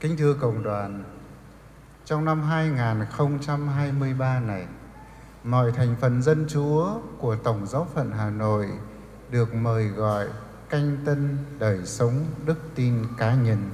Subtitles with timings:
[0.00, 1.04] Kính thưa Cộng đoàn,
[2.04, 4.66] trong năm 2023 này,
[5.44, 8.68] mọi thành phần dân Chúa của Tổng giáo phận Hà Nội
[9.30, 10.26] được mời gọi
[10.68, 13.70] canh tân đời sống đức tin cá nhân.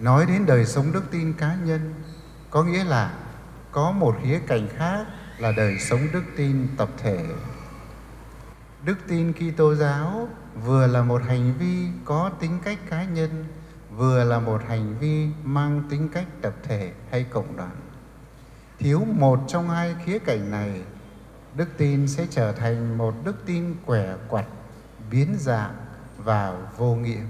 [0.00, 1.94] Nói đến đời sống đức tin cá nhân,
[2.50, 3.14] có nghĩa là
[3.70, 5.06] có một khía cạnh khác
[5.38, 7.26] là đời sống đức tin tập thể.
[8.84, 10.28] Đức tin Kitô giáo
[10.64, 13.44] vừa là một hành vi có tính cách cá nhân,
[13.96, 17.76] vừa là một hành vi mang tính cách tập thể hay cộng đoàn.
[18.78, 20.82] Thiếu một trong hai khía cạnh này,
[21.54, 24.46] đức tin sẽ trở thành một đức tin quẻ quặt,
[25.10, 25.74] biến dạng
[26.18, 27.22] và vô nghĩa.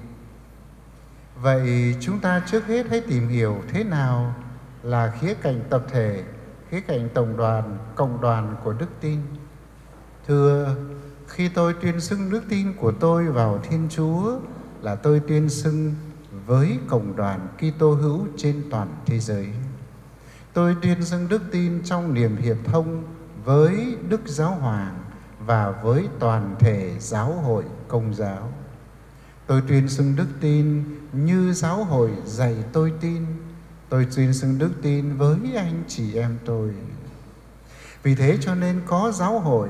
[1.42, 4.34] Vậy chúng ta trước hết hãy tìm hiểu thế nào
[4.82, 6.24] là khía cạnh tập thể,
[6.70, 9.20] khía cạnh tổng đoàn, cộng đoàn của đức tin.
[10.26, 10.76] Thưa,
[11.26, 14.38] khi tôi tuyên xưng đức tin của tôi vào Thiên Chúa
[14.82, 15.94] là tôi tuyên xưng
[16.46, 19.48] với cộng đoàn Kitô hữu trên toàn thế giới.
[20.52, 23.02] Tôi tuyên xưng đức tin trong niềm hiệp thông
[23.44, 24.98] với Đức Giáo Hoàng
[25.46, 28.52] và với toàn thể giáo hội công giáo.
[29.46, 33.26] Tôi tuyên xưng đức tin như giáo hội dạy tôi tin.
[33.88, 36.70] Tôi tuyên xưng đức tin với anh chị em tôi.
[38.02, 39.68] Vì thế cho nên có giáo hội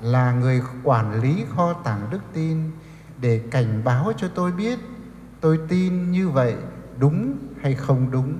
[0.00, 2.70] là người quản lý kho tàng đức tin
[3.20, 4.78] để cảnh báo cho tôi biết
[5.44, 6.54] tôi tin như vậy,
[6.98, 8.34] đúng hay không đúng?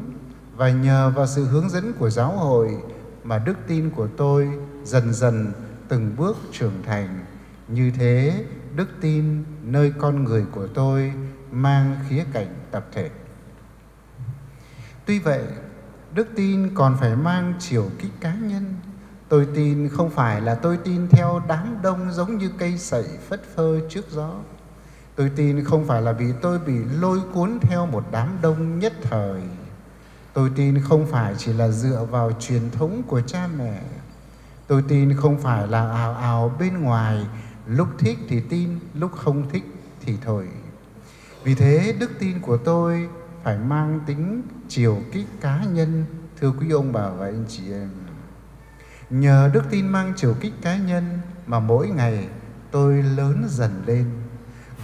[0.56, 2.76] Và nhờ vào sự hướng dẫn của giáo hội
[3.24, 4.48] mà đức tin của tôi
[4.84, 5.52] dần dần
[5.88, 7.24] từng bước trưởng thành.
[7.68, 8.44] Như thế,
[8.76, 11.12] đức tin nơi con người của tôi
[11.50, 13.10] mang khía cạnh tập thể.
[15.06, 15.42] Tuy vậy,
[16.14, 18.74] đức tin còn phải mang chiều kích cá nhân.
[19.28, 23.42] Tôi tin không phải là tôi tin theo đám đông giống như cây sậy phất
[23.54, 24.34] phơ trước gió
[25.16, 28.92] tôi tin không phải là vì tôi bị lôi cuốn theo một đám đông nhất
[29.02, 29.42] thời.
[30.32, 33.80] Tôi tin không phải chỉ là dựa vào truyền thống của cha mẹ.
[34.66, 37.26] Tôi tin không phải là ào ào bên ngoài,
[37.66, 39.64] lúc thích thì tin, lúc không thích
[40.00, 40.48] thì thôi.
[41.44, 43.08] Vì thế, đức tin của tôi
[43.42, 46.04] phải mang tính chiều kích cá nhân,
[46.40, 47.90] thưa quý ông bà và anh chị em.
[49.10, 52.28] Nhờ đức tin mang chiều kích cá nhân mà mỗi ngày
[52.70, 54.10] tôi lớn dần lên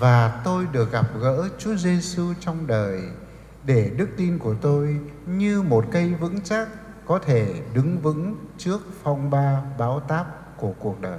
[0.00, 3.02] và tôi được gặp gỡ Chúa Giêsu trong đời
[3.64, 6.68] để đức tin của tôi như một cây vững chắc
[7.06, 11.18] có thể đứng vững trước phong ba báo táp của cuộc đời.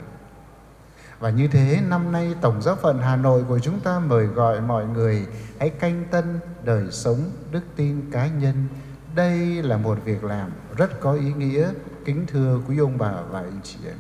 [1.20, 4.62] Và như thế năm nay Tổng giáo phận Hà Nội của chúng ta mời gọi
[4.62, 5.28] mọi người
[5.60, 7.20] hãy canh tân đời sống
[7.52, 8.68] đức tin cá nhân.
[9.16, 11.70] Đây là một việc làm rất có ý nghĩa,
[12.06, 13.98] kính thưa quý ông bà và anh chị em.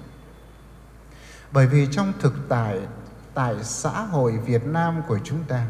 [1.51, 2.79] Bởi vì trong thực tại
[3.33, 5.67] tại xã hội Việt Nam của chúng ta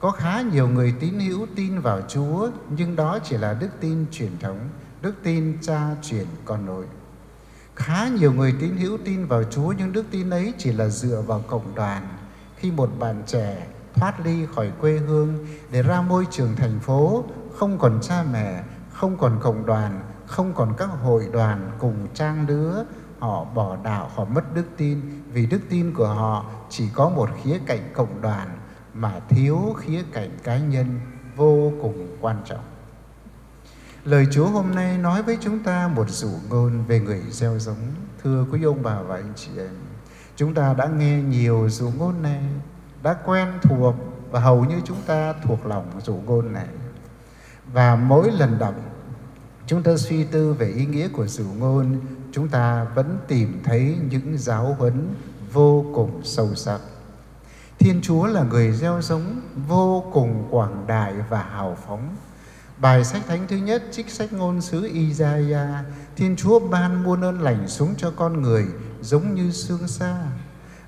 [0.00, 4.06] có khá nhiều người tín hữu tin vào Chúa nhưng đó chỉ là đức tin
[4.10, 4.58] truyền thống,
[5.02, 6.84] đức tin cha truyền con nối.
[7.74, 11.22] Khá nhiều người tín hữu tin vào Chúa nhưng đức tin ấy chỉ là dựa
[11.26, 12.08] vào cộng đoàn.
[12.56, 17.24] Khi một bạn trẻ thoát ly khỏi quê hương để ra môi trường thành phố,
[17.54, 18.62] không còn cha mẹ,
[18.92, 22.84] không còn cộng đoàn, không còn các hội đoàn cùng trang lứa,
[23.20, 25.00] họ bỏ đạo, họ mất đức tin
[25.32, 28.48] vì đức tin của họ chỉ có một khía cạnh cộng đoàn
[28.94, 31.00] mà thiếu khía cạnh cá nhân
[31.36, 32.64] vô cùng quan trọng.
[34.04, 37.76] Lời Chúa hôm nay nói với chúng ta một dụ ngôn về người gieo giống.
[38.22, 39.74] Thưa quý ông bà và anh chị em,
[40.36, 42.42] chúng ta đã nghe nhiều dụ ngôn này,
[43.02, 43.94] đã quen thuộc
[44.30, 46.66] và hầu như chúng ta thuộc lòng dụ ngôn này.
[47.72, 48.74] Và mỗi lần đọc,
[49.66, 52.00] chúng ta suy tư về ý nghĩa của dụ ngôn,
[52.32, 55.14] chúng ta vẫn tìm thấy những giáo huấn
[55.52, 56.80] vô cùng sâu sắc.
[57.78, 62.16] Thiên Chúa là người gieo giống vô cùng quảng đại và hào phóng.
[62.78, 65.84] Bài sách thánh thứ nhất trích sách ngôn sứ Isaiah,
[66.16, 68.66] Thiên Chúa ban muôn ơn lành xuống cho con người
[69.00, 70.16] giống như sương sa.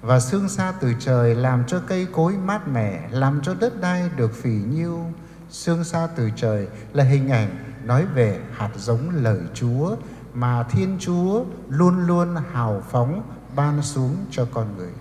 [0.00, 4.10] Và sương sa từ trời làm cho cây cối mát mẻ, làm cho đất đai
[4.16, 5.06] được phì nhiêu.
[5.52, 7.48] Sương sa từ trời là hình ảnh
[7.84, 9.96] nói về hạt giống lời Chúa
[10.34, 13.22] mà Thiên Chúa luôn luôn hào phóng
[13.56, 14.92] ban xuống cho con người.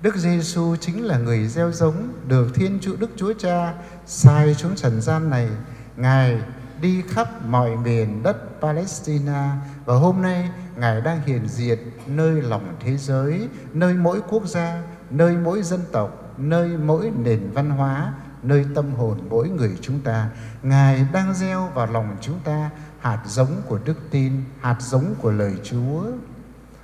[0.00, 3.74] Đức Giêsu chính là người gieo giống được Thiên Chúa Đức Chúa Cha
[4.06, 5.48] sai xuống trần gian này.
[5.96, 6.42] Ngài
[6.80, 9.50] đi khắp mọi miền đất Palestine
[9.84, 14.82] và hôm nay Ngài đang hiện diện nơi lòng thế giới, nơi mỗi quốc gia,
[15.10, 18.12] nơi mỗi dân tộc, nơi mỗi nền văn hóa,
[18.44, 20.28] nơi tâm hồn mỗi người chúng ta.
[20.62, 25.30] Ngài đang gieo vào lòng chúng ta hạt giống của đức tin, hạt giống của
[25.30, 26.02] lời Chúa.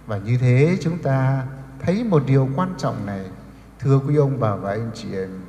[0.06, 1.46] Và như thế chúng ta
[1.80, 3.24] thấy một điều quan trọng này
[3.78, 5.40] thưa quý ông bà và anh chị em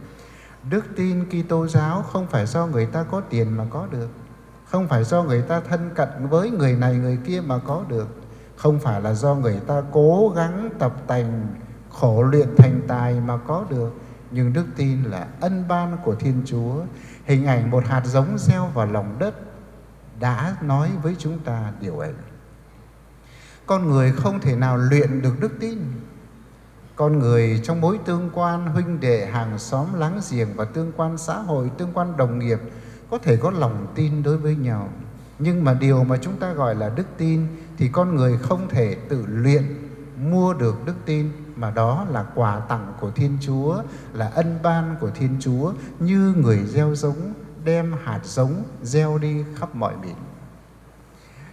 [0.69, 4.09] Đức tin Kitô giáo không phải do người ta có tiền mà có được,
[4.65, 8.07] không phải do người ta thân cận với người này người kia mà có được,
[8.55, 11.47] không phải là do người ta cố gắng tập tành
[11.89, 13.93] khổ luyện thành tài mà có được,
[14.31, 16.83] nhưng đức tin là ân ban của Thiên Chúa,
[17.25, 19.35] hình ảnh một hạt giống gieo vào lòng đất
[20.19, 22.13] đã nói với chúng ta điều ấy.
[23.65, 25.79] Con người không thể nào luyện được đức tin.
[26.95, 31.17] Con người trong mối tương quan huynh đệ hàng xóm láng giềng và tương quan
[31.17, 32.59] xã hội tương quan đồng nghiệp
[33.09, 34.89] có thể có lòng tin đối với nhau.
[35.39, 37.47] Nhưng mà điều mà chúng ta gọi là đức tin
[37.77, 39.63] thì con người không thể tự luyện
[40.17, 43.83] mua được đức tin mà đó là quà tặng của Thiên Chúa,
[44.13, 47.33] là ân ban của Thiên Chúa như người gieo giống
[47.63, 50.15] đem hạt giống gieo đi khắp mọi miền.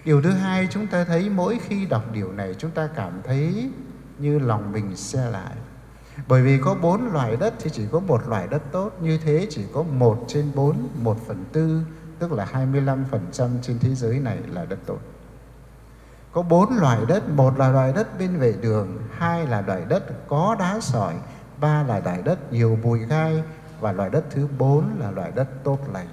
[0.05, 3.71] Điều thứ hai chúng ta thấy mỗi khi đọc điều này chúng ta cảm thấy
[4.19, 5.55] như lòng mình xe lại.
[6.29, 8.93] Bởi vì có bốn loại đất thì chỉ có một loại đất tốt.
[9.01, 11.81] Như thế chỉ có một trên bốn một phần tư
[12.19, 14.99] tức là 25% trên thế giới này là đất tốt
[16.39, 20.29] có bốn loại đất, một là loại đất bên vệ đường, hai là loại đất
[20.29, 21.15] có đá sỏi,
[21.61, 23.43] ba là loại đất nhiều bụi gai,
[23.81, 26.07] và loại đất thứ bốn là loại đất tốt lành.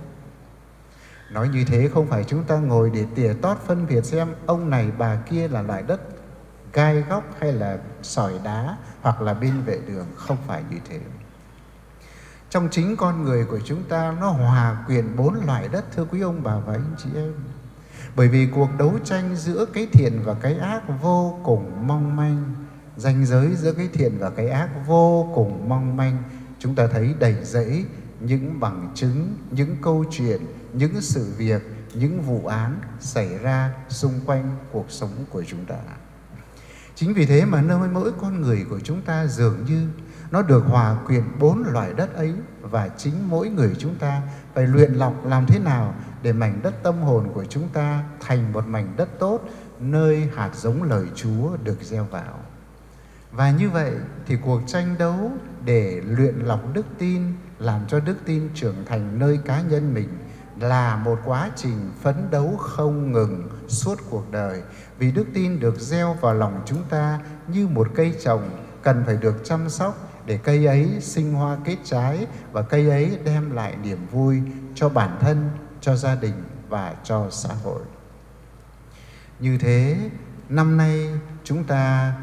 [1.31, 4.69] Nói như thế không phải chúng ta ngồi để tỉa tót phân biệt xem ông
[4.69, 6.01] này, bà kia là loại đất
[6.73, 10.07] gai góc hay là sỏi đá hoặc là bên vệ đường.
[10.15, 10.99] Không phải như thế.
[12.49, 16.21] Trong chính con người của chúng ta, nó hòa quyện bốn loại đất, thưa quý
[16.21, 17.33] ông bà và anh chị em
[18.15, 22.53] bởi vì cuộc đấu tranh giữa cái thiện và cái ác vô cùng mong manh.
[22.97, 26.23] Ranh giới giữa cái thiện và cái ác vô cùng mong manh.
[26.59, 27.85] Chúng ta thấy đầy rẫy
[28.19, 30.41] những bằng chứng, những câu chuyện,
[30.73, 31.61] những sự việc,
[31.93, 35.75] những vụ án xảy ra xung quanh cuộc sống của chúng ta.
[36.95, 39.87] Chính vì thế mà nơi mỗi con người của chúng ta dường như
[40.31, 44.21] nó được hòa quyện bốn loại đất ấy và chính mỗi người chúng ta
[44.53, 45.95] phải luyện lọc làm thế nào
[46.25, 49.39] để mảnh đất tâm hồn của chúng ta thành một mảnh đất tốt
[49.79, 52.39] nơi hạt giống lời Chúa được gieo vào.
[53.31, 53.91] Và như vậy
[54.25, 55.31] thì cuộc tranh đấu
[55.65, 57.21] để luyện lọc đức tin
[57.59, 60.09] làm cho đức tin trưởng thành nơi cá nhân mình
[60.59, 64.61] là một quá trình phấn đấu không ngừng suốt cuộc đời
[64.97, 68.49] vì đức tin được gieo vào lòng chúng ta như một cây trồng
[68.83, 73.19] cần phải được chăm sóc để cây ấy sinh hoa kết trái và cây ấy
[73.25, 74.41] đem lại niềm vui
[74.75, 75.49] cho bản thân,
[75.85, 77.81] cho gia đình và cho xã hội.
[79.39, 79.97] Như thế,
[80.49, 81.09] năm nay
[81.43, 82.13] chúng ta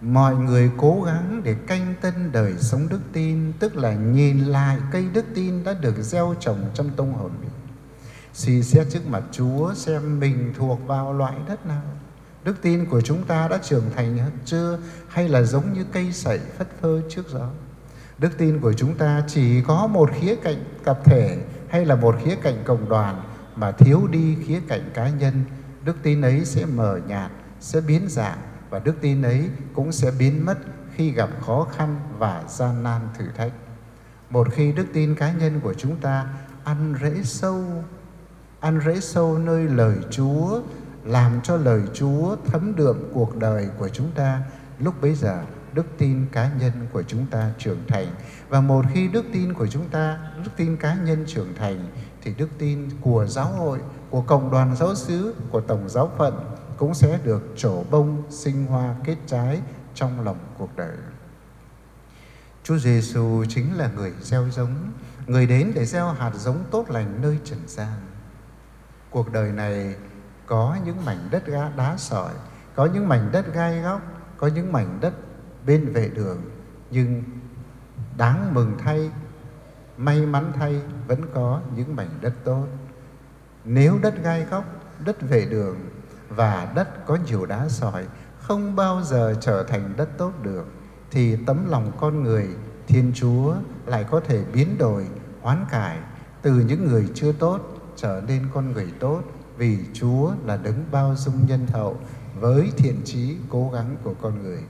[0.00, 4.78] mọi người cố gắng để canh tân đời sống đức tin, tức là nhìn lại
[4.90, 7.50] cây đức tin đã được gieo trồng trong tâm hồn mình
[8.34, 11.82] suy xét trước mặt Chúa xem mình thuộc vào loại đất nào.
[12.44, 14.78] Đức tin của chúng ta đã trưởng thành chưa
[15.08, 17.48] hay là giống như cây sậy phất phơ trước gió?
[18.18, 21.38] Đức tin của chúng ta chỉ có một khía cạnh tập thể
[21.68, 23.22] hay là một khía cạnh cộng đoàn
[23.56, 25.44] mà thiếu đi khía cạnh cá nhân.
[25.84, 27.30] Đức tin ấy sẽ mờ nhạt,
[27.60, 28.38] sẽ biến dạng
[28.70, 30.58] và đức tin ấy cũng sẽ biến mất
[30.94, 33.52] khi gặp khó khăn và gian nan thử thách.
[34.30, 36.26] Một khi đức tin cá nhân của chúng ta
[36.64, 37.64] ăn rễ sâu
[38.64, 40.60] ăn rễ sâu nơi lời Chúa,
[41.04, 44.42] làm cho lời Chúa thấm đượm cuộc đời của chúng ta.
[44.78, 45.42] Lúc bấy giờ,
[45.74, 48.06] đức tin cá nhân của chúng ta trưởng thành.
[48.48, 51.86] Và một khi đức tin của chúng ta, đức tin cá nhân trưởng thành,
[52.22, 53.78] thì đức tin của giáo hội,
[54.10, 58.66] của cộng đoàn giáo xứ, của tổng giáo phận cũng sẽ được trổ bông, sinh
[58.66, 59.60] hoa, kết trái
[59.94, 60.96] trong lòng cuộc đời.
[62.62, 64.92] Chúa Giêsu chính là người gieo giống,
[65.26, 68.00] người đến để gieo hạt giống tốt lành nơi trần gian
[69.14, 69.94] cuộc đời này
[70.46, 71.42] có những mảnh đất
[71.76, 72.32] đá sỏi
[72.74, 74.00] có những mảnh đất gai góc
[74.36, 75.14] có những mảnh đất
[75.66, 76.42] bên vệ đường,
[76.90, 77.22] nhưng
[78.16, 79.10] đáng mừng thay,
[79.96, 82.66] may mắn thay, vẫn có những mảnh đất tốt
[83.64, 84.64] nếu đất gai góc,
[85.04, 85.76] đất vệ đường
[86.28, 88.06] và đất có nhiều đá sỏi
[88.38, 90.66] không bao giờ trở thành đất tốt được,
[91.10, 92.48] thì tấm lòng con người
[92.86, 93.54] thiên chúa
[93.86, 95.06] lại có thể biến đổi,
[95.42, 95.98] hoán cải
[96.42, 97.60] từ những người chưa tốt
[97.96, 99.22] trở nên con người tốt
[99.56, 101.96] vì Chúa là đấng bao dung nhân hậu
[102.40, 104.62] với thiện trí cố gắng của con người.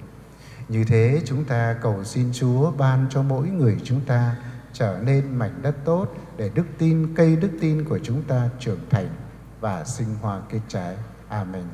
[0.68, 4.36] Như thế chúng ta cầu xin Chúa ban cho mỗi người chúng ta
[4.72, 6.06] trở nên mảnh đất tốt
[6.36, 9.08] để đức tin, cây đức tin của chúng ta trưởng thành
[9.60, 10.96] và sinh hoa kết trái.
[11.28, 11.64] Amen.